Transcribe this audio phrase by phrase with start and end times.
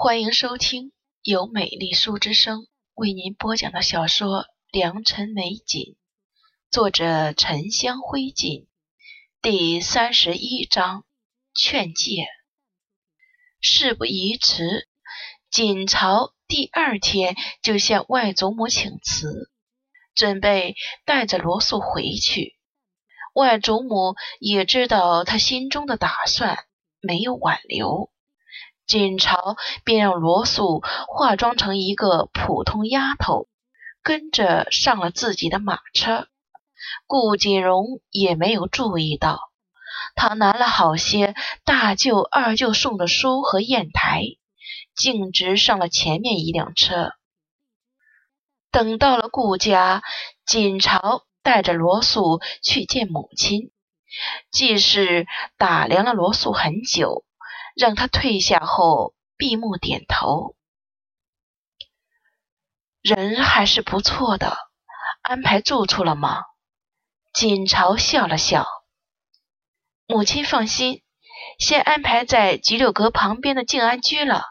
[0.00, 5.82] 欢迎收听由美丽书之声为您播讲的小说《良辰美景》，
[6.70, 8.68] 作者沉香灰烬，
[9.42, 11.04] 第三十一章
[11.52, 12.28] 劝诫。
[13.60, 14.86] 事不宜迟，
[15.50, 19.50] 锦朝第二天就向外祖母请辞，
[20.14, 20.76] 准备
[21.06, 22.56] 带着罗素回去。
[23.34, 26.56] 外祖母也知道他心中的打算，
[27.00, 28.12] 没有挽留。
[28.88, 33.46] 锦朝便让罗素化妆成一个普通丫头，
[34.02, 36.26] 跟着上了自己的马车。
[37.06, 39.38] 顾锦荣也没有注意到，
[40.16, 44.24] 他拿了好些大舅、二舅送的书和砚台，
[44.96, 47.12] 径直上了前面一辆车。
[48.72, 50.02] 等到了顾家，
[50.44, 51.22] 锦朝。
[51.40, 53.70] 带着罗素去见母亲，
[54.50, 55.26] 季氏
[55.56, 57.24] 打量了罗素很久，
[57.78, 60.56] 让他退下后闭目点头。
[63.00, 64.58] 人还是不错的，
[65.22, 66.42] 安排住处了吗？
[67.32, 68.66] 锦朝笑了笑。
[70.06, 71.04] 母亲放心，
[71.60, 74.42] 先安排在吉六阁旁边的静安居了，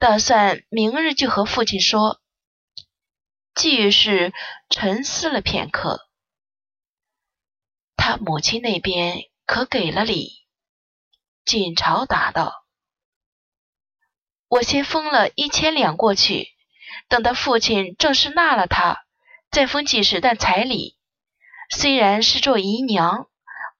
[0.00, 2.20] 打算明日就和父亲说。
[3.54, 4.34] 季氏
[4.68, 6.08] 沉思了片刻。
[7.96, 10.45] 他母亲那边可给了礼？
[11.46, 12.64] 锦朝答道
[14.50, 16.48] ：“我先封了一千两过去，
[17.08, 19.06] 等他父亲正式纳了他，
[19.52, 20.98] 再封几十担彩礼。
[21.70, 23.30] 虽然是做姨娘，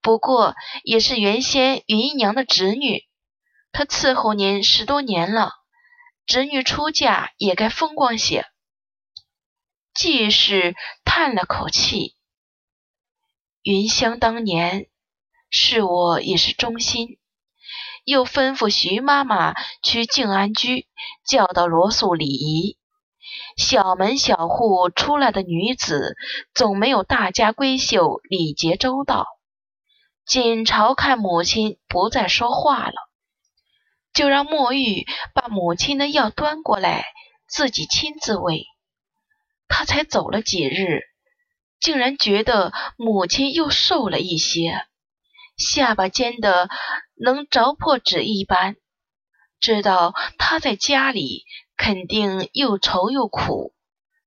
[0.00, 3.04] 不过也是原先云姨娘的侄女，
[3.72, 5.50] 她伺候您十多年了，
[6.24, 8.46] 侄女出嫁也该风光些。”
[9.92, 12.14] 季氏叹了口气。
[13.62, 14.88] 云香当年
[15.50, 17.18] 是我也是忠心，
[18.06, 20.86] 又吩咐徐妈妈去静安居
[21.26, 22.78] 教导罗素礼仪。
[23.56, 26.14] 小门小户出来的女子，
[26.54, 29.26] 总没有大家闺秀礼节周到。
[30.24, 32.94] 锦朝看母亲不再说话了，
[34.12, 37.06] 就让墨玉把母亲的药端过来，
[37.48, 38.66] 自己亲自喂。
[39.66, 41.02] 他才走了几日。
[41.78, 44.86] 竟然觉得母亲又瘦了一些，
[45.56, 46.68] 下巴尖的
[47.14, 48.76] 能着破纸一般。
[49.58, 51.44] 知道他在家里
[51.76, 53.74] 肯定又愁又苦，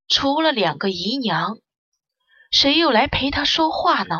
[0.07, 1.59] 除了两个姨娘，
[2.51, 4.17] 谁又来陪他说话呢？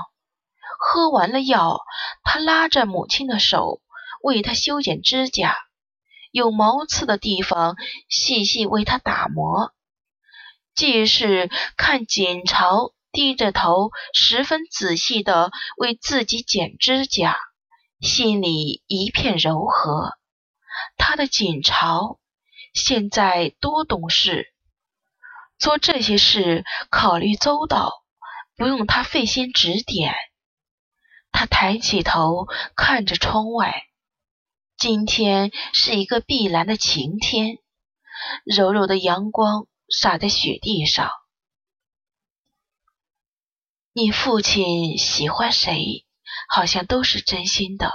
[0.77, 1.81] 喝完了药，
[2.23, 3.81] 他拉着母亲的手，
[4.21, 5.57] 为她修剪指甲，
[6.31, 7.75] 有毛刺的地方
[8.07, 9.73] 细细为她打磨。
[10.75, 12.93] 既是看锦朝。
[13.11, 17.37] 低着头，十分仔细地为自己剪指甲，
[17.99, 20.13] 心里一片柔和。
[20.97, 22.19] 他的锦朝
[22.73, 24.53] 现在多懂事，
[25.57, 28.03] 做这些事考虑周到，
[28.55, 30.13] 不用他费心指点。
[31.31, 33.83] 他抬起头看着窗外，
[34.77, 37.57] 今天是一个碧蓝的晴天，
[38.45, 41.09] 柔柔的阳光洒在雪地上。
[43.91, 46.05] 你父亲喜欢谁，
[46.47, 47.91] 好像都是真心的，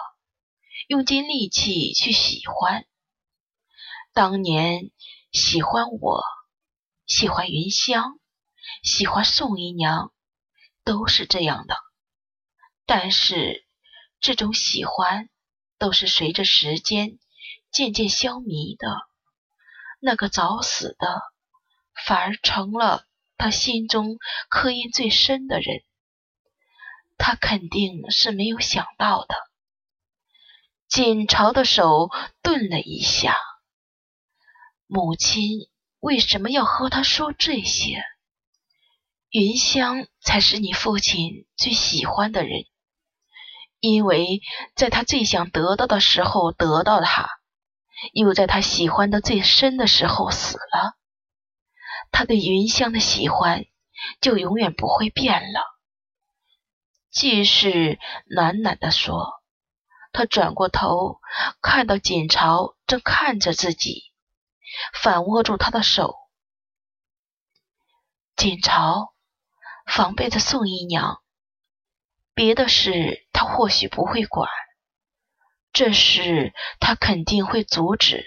[0.88, 2.84] 用尽力气去喜欢。
[4.12, 4.90] 当年
[5.30, 6.24] 喜欢我，
[7.06, 8.18] 喜欢云香，
[8.82, 10.12] 喜欢宋姨娘，
[10.82, 11.76] 都是这样的。
[12.86, 13.64] 但是
[14.18, 15.30] 这种喜欢
[15.78, 17.20] 都是随着时间
[17.70, 18.88] 渐渐消弭的，
[20.00, 21.22] 那个早死的，
[22.04, 23.06] 反而成了
[23.36, 24.18] 他心中
[24.48, 25.82] 刻印最深的人。
[27.16, 29.34] 他肯定是没有想到的。
[30.88, 32.10] 锦朝的手
[32.42, 33.36] 顿了一下。
[34.86, 35.68] 母亲
[36.00, 38.02] 为什么要和他说这些？
[39.30, 42.66] 云香才是你父亲最喜欢的人，
[43.80, 44.40] 因为
[44.76, 47.28] 在他最想得到的时候得到他，
[48.12, 50.96] 又在他喜欢的最深的时候死了。
[52.14, 53.64] 他对云香的喜欢
[54.20, 55.60] 就永远不会变了。
[57.10, 57.98] 季氏
[58.30, 59.42] 喃喃地说
[60.14, 61.18] ：“他转过头，
[61.60, 64.12] 看到锦朝正看着自己，
[65.02, 66.14] 反握住他的手。
[68.36, 69.12] 锦朝
[69.84, 71.20] 防备着宋姨娘，
[72.32, 74.48] 别的事他或许不会管，
[75.72, 78.24] 这事他肯定会阻止。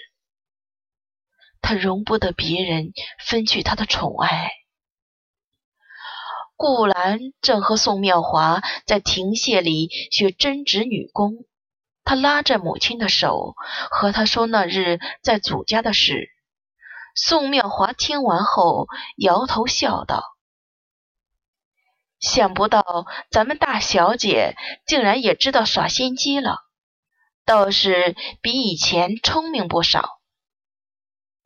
[1.60, 2.92] 他容不得别人
[3.24, 4.52] 分去他的宠爱。”
[6.56, 11.44] 顾兰正和宋妙华在亭榭里学针织女工，
[12.02, 13.54] 他拉着母亲的手，
[13.90, 16.30] 和她说那日在祖家的事。
[17.14, 20.24] 宋妙华听完后，摇头笑道
[22.18, 26.58] ：“想不到咱们大小姐竟然也知道耍心机了，
[27.44, 30.17] 倒是比以前聪明不少。”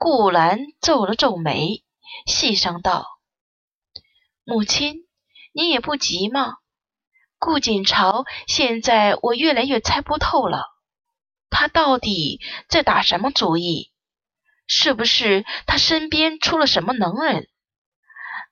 [0.04, 1.84] 顾兰皱了皱眉，
[2.26, 3.06] 细声道
[4.42, 5.06] ：“母亲，
[5.52, 6.56] 你也不急吗？
[7.38, 10.66] 顾锦朝现在我越来越猜不透了，
[11.50, 13.92] 他到底在打什么主意？”
[14.66, 17.48] 是不是他身边出了什么能人？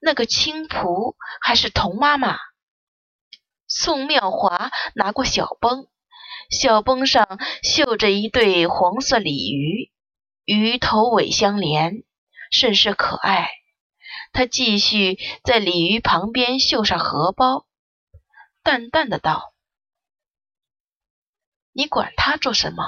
[0.00, 2.38] 那个青仆还是童妈妈？
[3.66, 5.88] 宋妙华拿过小绷，
[6.48, 9.90] 小绷上绣着一对黄色鲤鱼，
[10.52, 12.02] 鱼头尾相连，
[12.50, 13.48] 甚是可爱。
[14.32, 17.66] 他继续在鲤鱼旁边绣上荷包，
[18.64, 19.54] 淡淡的道
[21.72, 22.82] ：“你管他做什么？”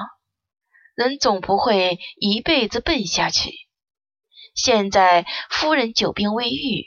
[0.97, 3.53] 人总不会一辈子笨下去。
[4.57, 6.87] 现在夫人久病未愈，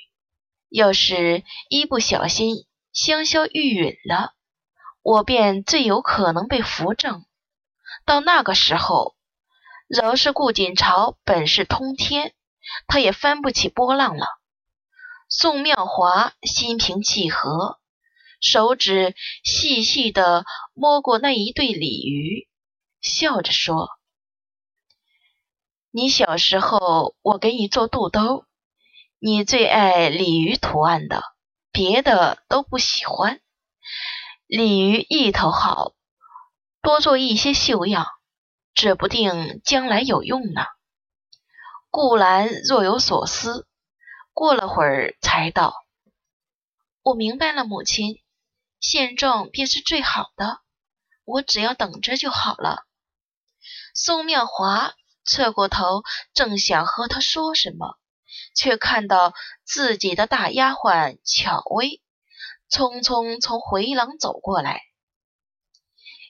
[0.68, 4.34] 要是一不小心香消玉殒了，
[5.02, 7.26] 我便最有可能被扶正。
[8.06, 9.15] 到那个时候，
[9.88, 12.34] 饶是顾锦朝本事通天，
[12.88, 14.26] 他也翻不起波浪了。
[15.30, 17.80] 宋妙华心平气和，
[18.42, 20.44] 手指细细的
[20.74, 22.48] 摸过那一对鲤鱼。
[23.02, 23.90] 笑着说
[25.92, 28.46] ：“你小时候，我给你做肚兜，
[29.20, 31.22] 你最爱鲤鱼图案的，
[31.72, 33.40] 别的都不喜欢。
[34.48, 35.94] 鲤鱼意头好，
[36.82, 38.08] 多做一些绣样，
[38.76, 40.62] 指不定将来有用呢。”
[41.90, 43.66] 顾兰若有所思，
[44.34, 45.74] 过了会儿才道
[47.02, 48.22] ：“我明白了，母亲，
[48.82, 50.60] 现状便是最好的，
[51.24, 52.84] 我只要等着就好了。”
[53.96, 54.94] 宋妙华
[55.24, 57.98] 侧过头，正想和他说什么，
[58.54, 59.34] 却看到
[59.64, 62.02] 自己的大丫鬟巧薇
[62.70, 64.82] 匆匆从回廊走过来。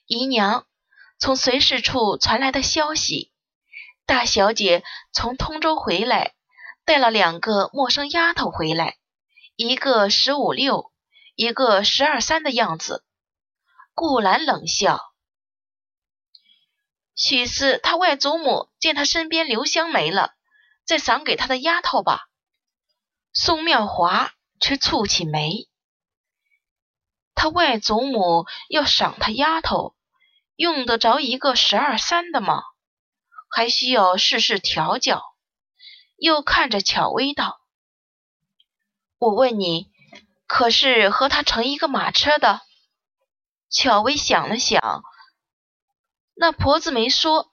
[0.05, 0.67] 姨娘，
[1.17, 3.31] 从随侍处传来的消息，
[4.05, 6.35] 大小姐从通州回来，
[6.83, 8.97] 带了两个陌生丫头回来，
[9.55, 10.91] 一个十五六，
[11.35, 13.03] 一个十二三的样子。
[13.93, 15.01] 顾兰冷笑。
[17.15, 20.35] 许是他外祖母见他身边留香没了，
[20.83, 22.27] 再赏给他的丫头吧。
[23.31, 25.69] 宋妙华却蹙起眉，
[27.33, 29.94] 他外祖母要赏他丫头，
[30.55, 32.63] 用得着一个十二三的吗？
[33.49, 35.23] 还需要事事调教。
[36.17, 37.59] 又看着巧薇道
[39.19, 39.91] ：“我问你，
[40.47, 42.61] 可是和他乘一个马车的？”
[43.69, 45.03] 巧薇想了想。
[46.35, 47.51] 那婆子没说，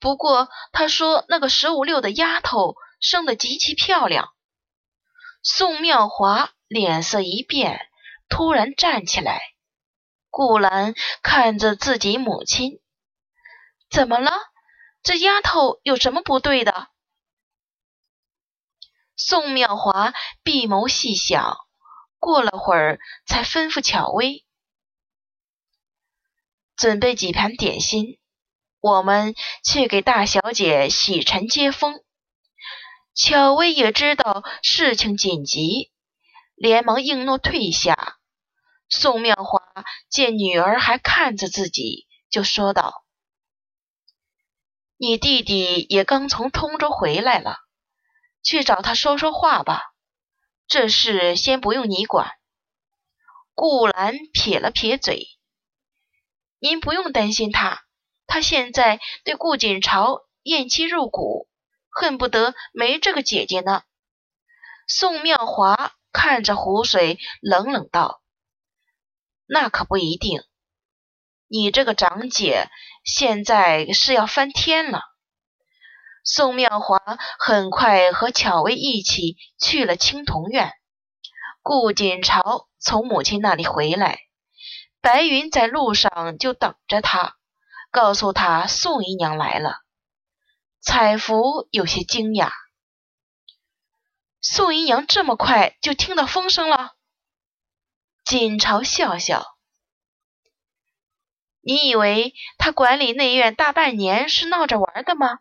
[0.00, 4.34] 不过她说那个十五六的丫头生得极其漂亮。
[5.42, 7.80] 宋妙华脸色一变，
[8.28, 9.40] 突然站起来。
[10.30, 12.80] 顾兰看着自己母亲，
[13.90, 14.30] 怎么了？
[15.02, 16.88] 这丫头有什么不对的？
[19.16, 21.56] 宋妙华闭眸细想，
[22.18, 24.46] 过了会儿，才吩咐巧薇
[26.76, 28.18] 准备几盘点心。
[28.80, 32.02] 我们去给大小姐洗尘接风。
[33.14, 35.92] 巧薇也知道事情紧急，
[36.54, 38.19] 连忙应诺退下。
[38.90, 39.62] 宋妙华
[40.10, 43.04] 见女儿还看着自己，就说道
[44.98, 47.56] ：“你弟弟也刚从通州回来了，
[48.42, 49.84] 去找他说说话吧。
[50.66, 52.32] 这事先不用你管。”
[53.54, 55.28] 顾兰撇了撇嘴
[56.58, 57.82] ：“您不用担心他。”
[58.26, 61.48] 他现在对顾锦朝厌妻入骨，
[61.90, 63.82] 恨不得没这个姐姐呢。
[64.86, 68.19] 宋妙华看着湖水，冷冷道
[69.52, 70.42] ：“那可不一定。
[71.48, 72.68] 你这个长姐
[73.04, 75.02] 现在是要翻天了。”
[76.22, 77.00] 宋妙华
[77.38, 80.72] 很快和巧薇一起去了青铜院。
[81.62, 84.20] 顾锦朝从母亲那里回来，
[85.00, 87.36] 白云在路上就等着他。
[87.90, 89.78] 告诉他宋姨娘来了，
[90.80, 92.52] 彩芙有些惊讶。
[94.40, 96.92] 宋姨娘这么快就听到风声了？
[98.30, 99.44] 锦朝笑笑
[101.62, 105.40] ：“你以为他管理内院大半年是闹着玩的吗？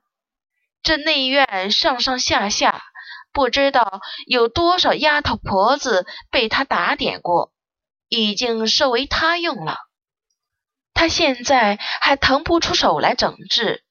[0.81, 2.81] 这内院上上下下，
[3.31, 7.53] 不知道有多少丫头婆子被他打点过，
[8.07, 9.77] 已经收为他用了。”
[10.95, 13.83] 他现在还腾不出手来整治，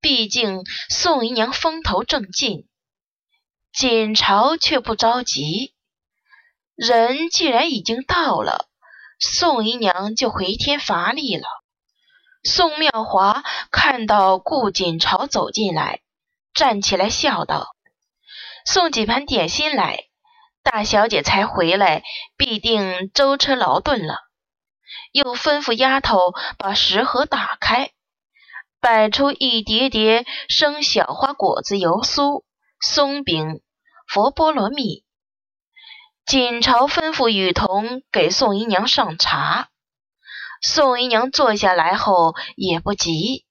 [0.00, 2.66] 毕竟宋姨娘风头正劲。
[3.74, 5.74] 锦朝却不着急，
[6.78, 8.68] 人既然已经到了，
[9.18, 11.42] 宋姨娘就回天乏力了。
[12.44, 13.42] 宋妙华
[13.72, 16.02] 看到顾锦朝走进来，
[16.54, 17.74] 站起来笑道
[18.64, 20.04] ：“送几盘点心来，
[20.62, 22.04] 大小姐才回来，
[22.36, 24.14] 必定舟车劳顿了。”
[25.10, 27.90] 又吩咐丫头把食盒打开，
[28.80, 32.44] 摆出一叠叠生小花果子油酥、
[32.80, 33.60] 松饼。
[34.06, 35.04] 佛菠萝蜜。
[36.28, 39.70] 锦朝吩咐雨桐给宋姨娘上茶。
[40.60, 43.46] 宋姨娘坐下来后也不急，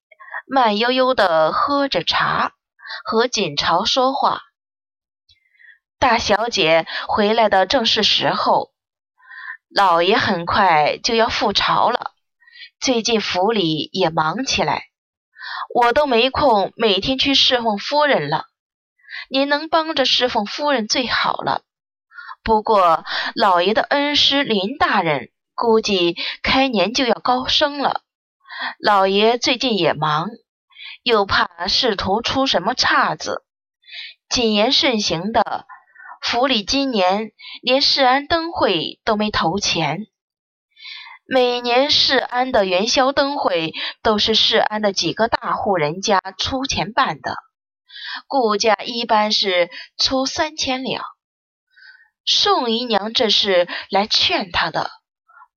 [0.46, 2.52] 慢悠悠地喝着茶，
[3.04, 4.42] 和锦朝说话。
[5.98, 8.70] 大小姐回来的正是时候，
[9.68, 12.12] 老爷很快就要复朝了，
[12.78, 14.84] 最近府里也忙起来，
[15.74, 18.44] 我都没空每天去侍奉夫人了。
[19.28, 21.62] 您能帮着侍奉夫人最好了。
[22.48, 28.00] 不过老爷的恩师林大人估计开年就要高升了，
[28.80, 30.30] 老爷最近也忙，
[31.02, 33.44] 又怕仕途出什么岔子，
[34.30, 35.66] 谨言慎行的。
[36.22, 40.06] 府里今年连世安灯会都没投钱，
[41.26, 47.34] 每年世安的元宵灯会都是世安的几个大户人家出钱办的。
[48.26, 51.04] 顾家一般是出三千两，
[52.30, 54.90] 宋姨娘这是来劝他的，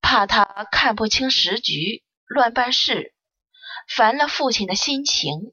[0.01, 3.13] 怕他看不清时局，乱办事，
[3.93, 5.51] 烦了父亲的心情。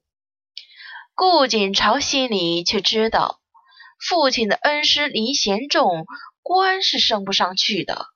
[1.16, 3.40] 顾锦朝心里却知道，
[3.98, 6.06] 父亲的恩师林贤仲
[6.40, 8.06] 官是升不上去的，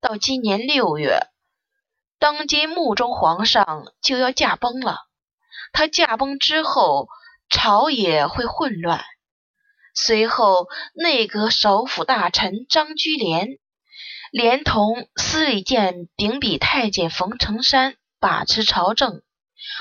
[0.00, 1.28] 到今年六月，
[2.18, 4.98] 当今墓中皇上就要驾崩了，
[5.72, 7.06] 他驾崩之后。
[7.52, 9.04] 朝野会混乱，
[9.94, 13.58] 随后内阁首辅大臣张居廉，
[14.30, 19.22] 连同司礼监秉笔太监冯承山把持朝政，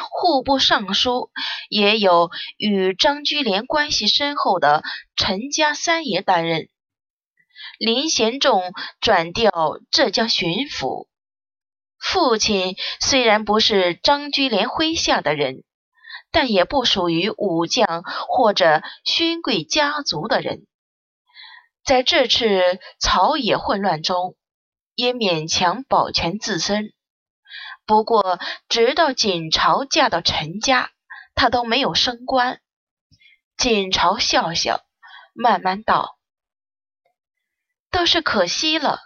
[0.09, 1.29] 户部尚书
[1.69, 4.83] 也有与张居廉关系深厚的
[5.15, 6.69] 陈家三爷担任。
[7.77, 11.07] 林贤仲转调浙江巡抚，
[11.97, 15.63] 父亲虽然不是张居廉麾下的人。
[16.31, 20.67] 但也不属于武将或者勋贵家族的人，
[21.83, 24.35] 在这次朝野混乱中，
[24.95, 26.93] 也勉强保全自身。
[27.85, 30.91] 不过，直到锦朝嫁到陈家，
[31.33, 32.61] 他都没有升官。
[33.57, 34.81] 锦朝笑笑，
[35.33, 36.19] 慢慢道
[37.89, 38.99] ：“倒是可惜了，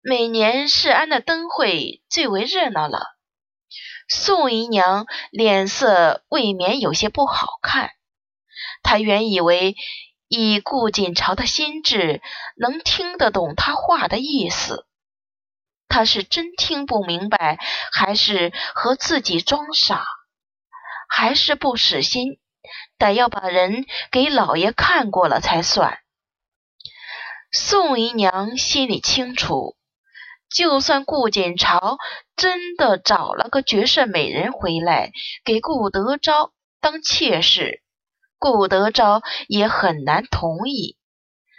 [0.00, 3.13] 每年世安的灯会最为热闹了。”
[4.08, 7.90] 宋姨娘脸色未免有些不好看。
[8.82, 9.76] 她原以为
[10.28, 12.22] 以顾锦朝的心智，
[12.56, 14.86] 能听得懂他话的意思。
[15.88, 17.58] 他是真听不明白，
[17.92, 20.04] 还是和自己装傻，
[21.08, 22.40] 还是不死心，
[22.98, 26.00] 得要把人给老爷看过了才算。
[27.52, 29.76] 宋姨娘心里清楚。
[30.54, 31.98] 就算顾锦朝
[32.36, 35.10] 真的找了个绝世美人回来
[35.44, 37.82] 给顾德昭当妾室，
[38.38, 40.96] 顾德昭也很难同意。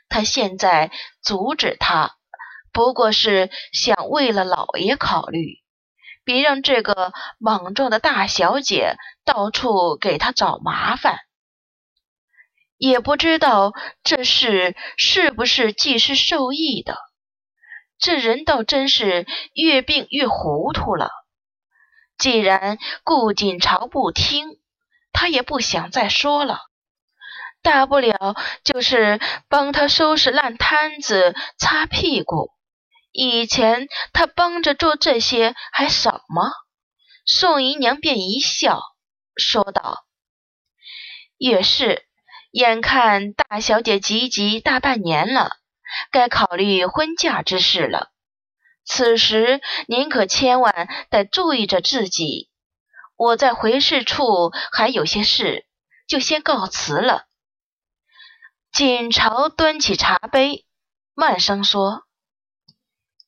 [0.08, 2.16] 他现在阻止他，
[2.72, 5.62] 不过是想为了老爷考虑，
[6.24, 11.18] 别让这个莽撞的大小姐到处给他找麻烦。
[12.78, 13.74] 也不知道
[14.04, 16.98] 这事是不是既是受益的。
[18.06, 21.10] 这人倒真是越病越糊涂了。
[22.20, 24.60] 既然顾锦朝不听，
[25.12, 26.60] 他也不想再说了。
[27.64, 29.20] 大不了就是
[29.50, 32.52] 帮他收拾烂摊子、擦屁股。
[33.12, 36.52] 以前他帮着做这些还少吗？
[37.26, 38.84] 宋姨娘便一笑，
[39.36, 40.06] 说道
[41.38, 42.06] ：“也是，
[42.52, 45.50] 眼看大小姐急急大半年了。”
[46.12, 48.12] 该考虑婚嫁之事了。
[48.84, 52.50] 此时您可千万得注意着自己。
[53.18, 55.66] 我在回事处还有些事，
[56.08, 57.26] 就先告辞了。
[58.72, 60.66] 锦朝端起茶杯，
[61.14, 62.04] 慢声说：“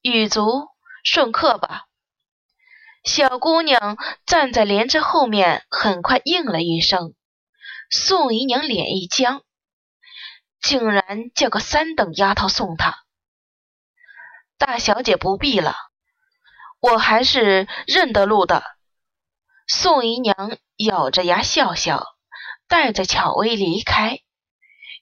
[0.03, 0.67] 雨足，
[1.03, 1.85] 顺客吧。”
[3.05, 7.13] 小姑娘站在帘子后面，很快应了一声。
[7.89, 9.43] 宋姨娘脸一僵。
[10.67, 12.97] 竟然叫个三等丫头送他，
[14.57, 15.77] 大小姐不必了，
[16.81, 18.65] 我还是认得路的。
[19.65, 22.03] 宋姨娘咬着牙笑笑，
[22.67, 24.19] 带着巧薇离开。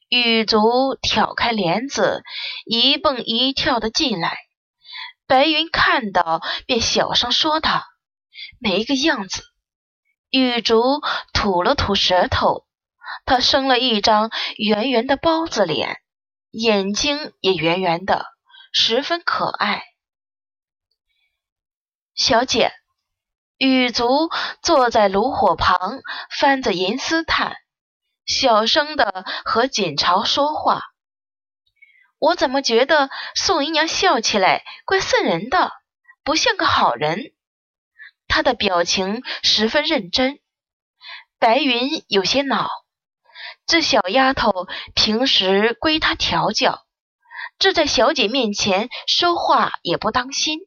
[0.07, 2.21] 雨足挑开帘子，
[2.65, 4.37] 一蹦一跳的进来。
[5.25, 7.81] 白云看到，便小声说道
[8.61, 9.41] ：“没个样子。”
[10.29, 11.01] 雨竹
[11.33, 12.67] 吐了吐舌头，
[13.25, 15.99] 她生了一张圆圆的包子脸，
[16.51, 18.25] 眼睛也圆圆的，
[18.71, 19.83] 十分可爱。
[22.13, 22.71] 小姐，
[23.57, 24.29] 雨足
[24.61, 27.57] 坐在炉火旁，翻着银丝炭。
[28.25, 30.81] 小声的和锦朝说话，
[32.17, 35.71] 我怎么觉得宋姨娘笑起来怪瘆人的，
[36.23, 37.33] 不像个好人？
[38.27, 40.39] 她的表情十分认真。
[41.37, 42.67] 白云有些恼，
[43.67, 46.85] 这小丫头平时归她调教，
[47.57, 50.59] 这在小姐面前说话也不当心。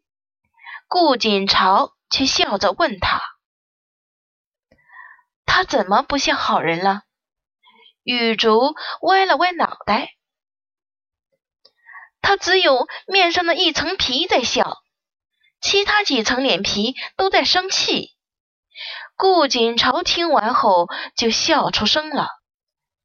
[0.89, 3.21] 顾锦朝却笑着问她
[5.47, 7.03] ：“她怎么不像好人了？”
[8.03, 10.15] 雨竹歪了歪脑袋，
[12.23, 14.79] 他只有面上的一层皮在笑，
[15.61, 18.17] 其他几层脸皮都在生气。
[19.15, 22.29] 顾锦朝听完后就笑出声了，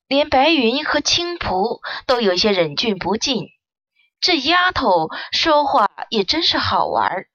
[0.07, 3.48] 连白云和青蒲都有些忍俊不禁。
[4.19, 7.25] 这丫头说话也真是好玩。